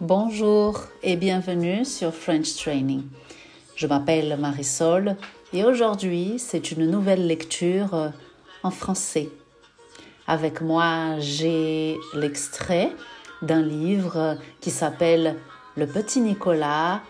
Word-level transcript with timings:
Bonjour 0.00 0.82
et 1.02 1.16
bienvenue 1.16 1.84
sur 1.84 2.14
French 2.14 2.54
Training. 2.56 3.02
Je 3.74 3.86
m'appelle 3.86 4.36
Marisol 4.38 5.16
et 5.52 5.64
aujourd'hui 5.64 6.34
c'est 6.38 6.70
une 6.70 6.90
nouvelle 6.90 7.26
lecture 7.26 8.12
en 8.62 8.70
français. 8.70 9.30
Avec 10.28 10.60
moi 10.60 11.20
j'ai 11.20 11.96
l'extrait 12.12 12.92
d'un 13.42 13.62
livre 13.62 14.36
qui 14.60 14.72
s'appelle 14.72 15.36
Le 15.76 15.86
petit 15.86 16.20
Nicolas 16.20 17.00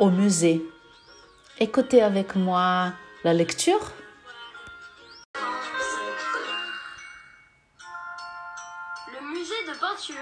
au 0.00 0.10
musée. 0.10 0.64
Écoutez 1.60 2.02
avec 2.02 2.34
moi 2.34 2.92
la 3.22 3.34
lecture. 3.34 3.92
Le 9.12 9.32
musée 9.32 9.54
de 9.68 9.78
peinture. 9.78 10.16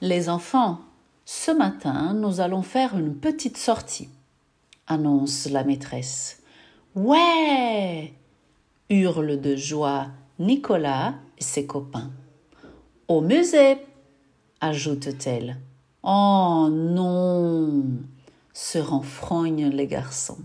Les 0.00 0.28
enfants, 0.28 0.80
ce 1.24 1.50
matin, 1.50 2.14
nous 2.14 2.40
allons 2.40 2.62
faire 2.62 2.96
une 2.96 3.16
petite 3.16 3.56
sortie, 3.56 4.10
annonce 4.86 5.46
la 5.46 5.64
maîtresse. 5.64 6.40
Ouais 6.94 8.14
hurlent 8.90 9.40
de 9.40 9.56
joie 9.56 10.08
Nicolas 10.38 11.14
et 11.38 11.42
ses 11.42 11.66
copains. 11.66 12.10
Au 13.08 13.20
musée 13.20 13.78
ajoute-t-elle. 14.60 15.58
Oh 16.02 16.68
non 16.70 17.84
se 18.52 18.78
renfrognent 18.78 19.68
les 19.68 19.86
garçons. 19.86 20.38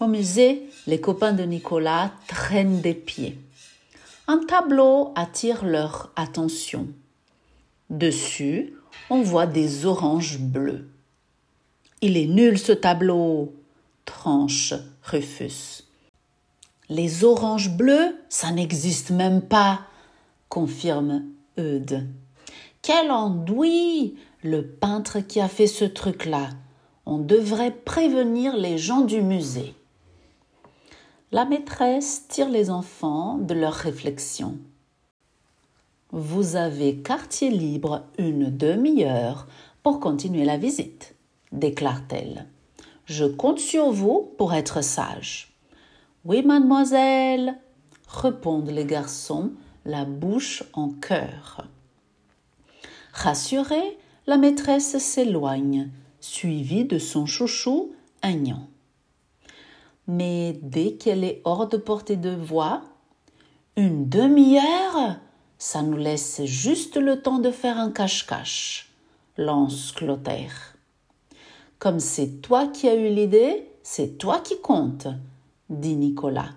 Au 0.00 0.06
musée, 0.06 0.68
les 0.86 1.00
copains 1.00 1.32
de 1.32 1.44
Nicolas 1.44 2.12
traînent 2.26 2.80
des 2.80 2.94
pieds. 2.94 3.38
Un 4.26 4.38
tableau 4.46 5.12
attire 5.14 5.64
leur 5.64 6.10
attention. 6.16 6.88
Dessus, 7.90 8.74
on 9.08 9.22
voit 9.22 9.46
des 9.46 9.86
oranges 9.86 10.38
bleues. 10.38 10.88
Il 12.00 12.16
est 12.16 12.26
nul 12.26 12.58
ce 12.58 12.72
tableau, 12.72 13.52
tranche 14.04 14.74
Rufus. 15.02 15.84
Les 16.90 17.22
oranges 17.22 17.70
bleues, 17.70 18.16
ça 18.28 18.50
n'existe 18.50 19.10
même 19.12 19.42
pas, 19.42 19.82
confirme 20.48 21.22
Eudes. 21.56 22.04
Quel 22.82 23.12
andouille 23.12 24.16
Le 24.42 24.66
peintre 24.66 25.20
qui 25.20 25.40
a 25.40 25.46
fait 25.46 25.68
ce 25.68 25.84
truc-là. 25.84 26.50
On 27.06 27.18
devrait 27.18 27.70
prévenir 27.70 28.56
les 28.56 28.76
gens 28.76 29.02
du 29.02 29.22
musée. 29.22 29.76
La 31.30 31.44
maîtresse 31.44 32.26
tire 32.26 32.48
les 32.48 32.70
enfants 32.70 33.38
de 33.38 33.54
leurs 33.54 33.72
réflexions. 33.72 34.58
Vous 36.10 36.56
avez 36.56 36.96
quartier 36.96 37.50
libre 37.50 38.02
une 38.18 38.50
demi-heure 38.50 39.46
pour 39.84 40.00
continuer 40.00 40.44
la 40.44 40.56
visite, 40.56 41.14
déclare-t-elle. 41.52 42.46
Je 43.04 43.26
compte 43.26 43.60
sur 43.60 43.92
vous 43.92 44.34
pour 44.36 44.54
être 44.54 44.82
sage. 44.82 45.49
Oui, 46.24 46.42
mademoiselle, 46.42 47.58
répondent 48.08 48.70
les 48.70 48.84
garçons, 48.84 49.52
la 49.84 50.04
bouche 50.04 50.62
en 50.72 50.90
cœur. 50.90 51.66
Rassurée, 53.12 53.98
la 54.26 54.36
maîtresse 54.36 54.98
s'éloigne, 54.98 55.90
suivie 56.20 56.84
de 56.84 56.98
son 56.98 57.26
chouchou 57.26 57.92
Agnan. 58.22 58.68
Mais 60.06 60.58
dès 60.62 60.92
qu'elle 60.92 61.24
est 61.24 61.40
hors 61.44 61.68
de 61.68 61.76
portée 61.76 62.16
de 62.16 62.34
voix, 62.34 62.82
une 63.76 64.08
demi-heure 64.08 65.20
ça 65.60 65.82
nous 65.82 65.98
laisse 65.98 66.42
juste 66.46 66.96
le 66.96 67.20
temps 67.20 67.38
de 67.38 67.50
faire 67.50 67.78
un 67.78 67.90
cache-cache, 67.90 68.88
lance 69.36 69.92
Clotaire. 69.92 70.74
Comme 71.78 72.00
c'est 72.00 72.40
toi 72.40 72.66
qui 72.66 72.88
as 72.88 72.94
eu 72.94 73.10
l'idée, 73.10 73.68
c'est 73.82 74.16
toi 74.16 74.40
qui 74.40 74.58
compte, 74.62 75.06
dit 75.70 75.96
Nicolas. 75.96 76.50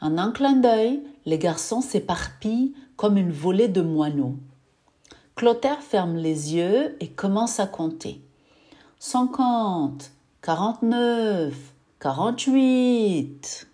En 0.00 0.18
un 0.18 0.30
clin 0.30 0.56
d'œil, 0.56 1.02
les 1.24 1.38
garçons 1.38 1.80
s'éparpillent 1.80 2.74
comme 2.96 3.16
une 3.16 3.32
volée 3.32 3.68
de 3.68 3.80
moineaux. 3.80 4.36
Clotaire 5.36 5.80
ferme 5.80 6.16
les 6.16 6.54
yeux 6.54 6.96
et 7.00 7.08
commence 7.08 7.60
à 7.60 7.66
compter. 7.66 8.20
Cinquante, 8.98 10.12
quarante-neuf, 10.42 11.54
quarante-huit. 11.98 13.68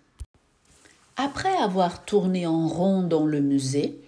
Après 1.15 1.55
avoir 1.57 2.05
tourné 2.05 2.47
en 2.47 2.67
rond 2.67 3.03
dans 3.03 3.25
le 3.25 3.39
musée, 3.39 4.01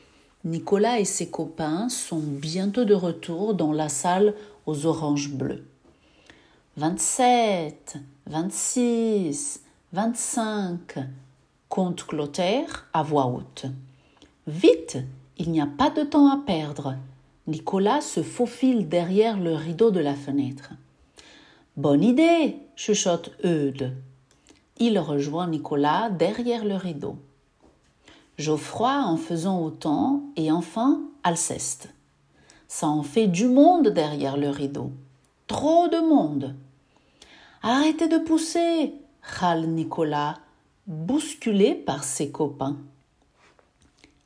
Nicolas 0.44 1.00
et 1.00 1.06
ses 1.06 1.30
copains 1.30 1.90
sont 1.90 2.20
bientôt 2.20 2.86
de 2.86 2.94
retour 2.94 3.56
dans 3.56 3.74
la 3.74 3.90
salle 3.90 4.36
aux 4.66 4.86
oranges 4.86 5.32
bleues. 5.32 5.66
Vingt-sept, 6.78 7.98
vingt-six, 8.28 9.62
vingt-cinq, 9.96 10.98
compte 11.70 12.06
Clotaire 12.06 12.86
à 12.92 13.02
voix 13.02 13.28
haute. 13.28 13.66
Vite, 14.46 14.98
il 15.38 15.52
n'y 15.52 15.62
a 15.62 15.68
pas 15.68 15.90
de 15.90 16.04
temps 16.04 16.30
à 16.30 16.44
perdre. 16.46 16.96
Nicolas 17.48 18.02
se 18.02 18.22
faufile 18.22 18.90
derrière 18.90 19.40
le 19.40 19.56
rideau 19.56 19.92
de 19.92 20.02
la 20.02 20.14
fenêtre. 20.14 20.72
Bonne 21.78 22.04
idée, 22.04 22.58
chuchote 22.76 23.32
Eudes. 23.46 23.94
Il 24.80 25.00
rejoint 25.00 25.48
Nicolas 25.48 26.10
derrière 26.10 26.66
le 26.66 26.76
rideau. 26.76 27.16
Geoffroy 28.38 29.02
en 29.02 29.16
faisant 29.16 29.62
autant, 29.64 30.24
et 30.36 30.52
enfin 30.52 31.04
Alceste. 31.24 31.88
Ça 32.68 32.88
en 32.88 33.04
fait 33.04 33.28
du 33.28 33.48
monde 33.48 33.88
derrière 33.88 34.36
le 34.36 34.50
rideau. 34.50 34.92
Trop 35.48 35.88
de 35.88 36.00
monde. 36.00 36.54
Arrêtez 37.64 38.10
de 38.10 38.18
pousser, 38.18 38.94
râle 39.28 39.68
Nicolas, 39.68 40.40
bousculé 40.88 41.74
par 41.74 42.04
ses 42.04 42.32
copains. 42.32 42.78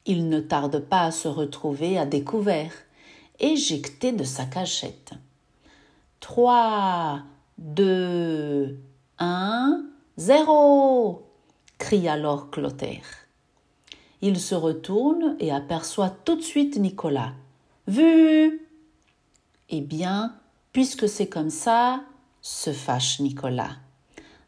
Il 0.06 0.30
ne 0.30 0.40
tarde 0.40 0.80
pas 0.80 1.04
à 1.04 1.12
se 1.12 1.28
retrouver 1.28 1.98
à 1.98 2.06
découvert, 2.06 2.74
éjecté 3.40 4.12
de 4.12 4.24
sa 4.24 4.46
cachette. 4.46 5.14
Trois, 6.20 7.22
deux, 7.58 8.80
un, 9.20 9.86
zéro 10.18 11.28
crie 11.78 12.08
alors 12.08 12.50
Clotaire. 12.50 13.06
Il 14.22 14.40
se 14.40 14.56
retourne 14.56 15.38
et 15.40 15.52
aperçoit 15.52 16.10
tout 16.10 16.36
de 16.36 16.42
suite 16.42 16.78
Nicolas. 16.78 17.32
Vu 17.88 18.68
Eh 19.70 19.82
bien, 19.82 20.36
puisque 20.74 21.08
c'est 21.08 21.30
comme 21.30 21.50
ça, 21.50 22.02
se 22.42 22.74
fâche 22.74 23.20
Nicolas. 23.20 23.78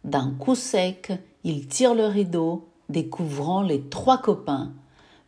D'un 0.04 0.32
coup 0.40 0.56
sec, 0.56 1.12
il 1.44 1.68
tire 1.68 1.94
le 1.94 2.06
rideau, 2.06 2.68
découvrant 2.90 3.62
les 3.62 3.82
trois 3.90 4.18
copains. 4.18 4.74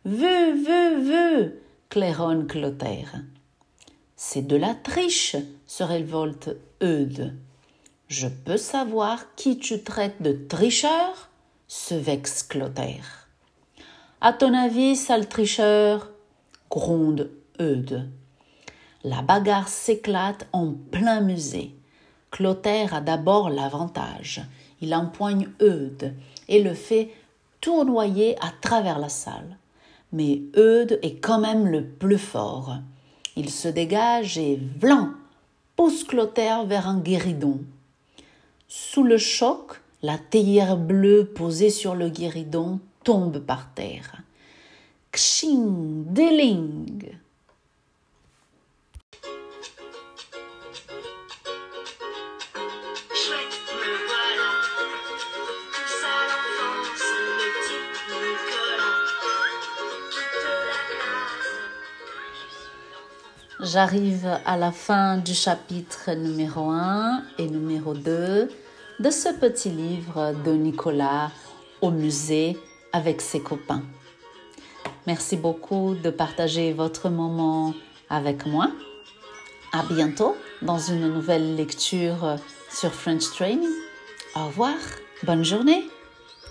Vu, 0.04 0.64
vu, 0.64 1.00
vu 1.02 1.52
claironne 1.88 2.48
Clotaire. 2.48 3.22
C'est 4.16 4.46
de 4.46 4.56
la 4.56 4.74
triche, 4.74 5.36
se 5.66 5.84
révolte 5.84 6.56
Eudes. 6.82 7.36
Je 8.08 8.26
peux 8.26 8.56
savoir 8.56 9.34
qui 9.36 9.58
tu 9.58 9.82
traites 9.82 10.20
de 10.20 10.32
tricheur 10.32 11.30
se 11.68 11.94
vexe 11.94 12.42
Clotaire. 12.42 13.28
À 14.20 14.32
ton 14.32 14.54
avis, 14.54 14.96
sale 14.96 15.28
tricheur 15.28 16.10
gronde 16.68 17.30
Eudes. 17.60 18.10
La 19.04 19.22
bagarre 19.22 19.68
s'éclate 19.68 20.48
en 20.52 20.72
plein 20.72 21.20
musée. 21.20 21.74
Clotaire 22.30 22.94
a 22.94 23.00
d'abord 23.00 23.50
l'avantage. 23.50 24.42
Il 24.84 24.94
empoigne 24.94 25.48
Eudes 25.62 26.12
et 26.46 26.62
le 26.62 26.74
fait 26.74 27.08
tournoyer 27.62 28.36
à 28.44 28.52
travers 28.60 28.98
la 28.98 29.08
salle. 29.08 29.56
Mais 30.12 30.42
Eudes 30.58 30.98
est 31.00 31.22
quand 31.22 31.38
même 31.38 31.66
le 31.66 31.86
plus 31.86 32.18
fort. 32.18 32.76
Il 33.34 33.48
se 33.48 33.68
dégage 33.68 34.36
et 34.36 34.60
vlan 34.78 35.08
pousse 35.74 36.04
Clotaire 36.04 36.66
vers 36.66 36.86
un 36.86 36.98
guéridon. 36.98 37.60
Sous 38.68 39.04
le 39.04 39.16
choc, 39.16 39.80
la 40.02 40.18
théière 40.18 40.76
bleue 40.76 41.24
posée 41.34 41.70
sur 41.70 41.94
le 41.94 42.10
guéridon 42.10 42.78
tombe 43.04 43.38
par 43.38 43.72
terre. 43.72 44.20
Kshing, 45.12 46.12
deling. 46.12 47.06
J'arrive 63.64 64.28
à 64.44 64.58
la 64.58 64.72
fin 64.72 65.16
du 65.16 65.32
chapitre 65.32 66.12
numéro 66.12 66.68
1 66.68 67.22
et 67.38 67.46
numéro 67.46 67.94
2 67.94 68.50
de 69.00 69.10
ce 69.10 69.30
petit 69.30 69.70
livre 69.70 70.34
de 70.44 70.52
Nicolas 70.52 71.30
au 71.80 71.90
musée 71.90 72.58
avec 72.92 73.22
ses 73.22 73.40
copains. 73.40 73.82
Merci 75.06 75.38
beaucoup 75.38 75.94
de 75.94 76.10
partager 76.10 76.74
votre 76.74 77.08
moment 77.08 77.72
avec 78.10 78.44
moi. 78.44 78.70
À 79.72 79.82
bientôt 79.82 80.36
dans 80.60 80.78
une 80.78 81.10
nouvelle 81.10 81.56
lecture 81.56 82.36
sur 82.70 82.92
French 82.92 83.30
Training. 83.30 83.70
Au 84.36 84.44
revoir, 84.44 84.74
bonne 85.22 85.42
journée. 85.42 85.84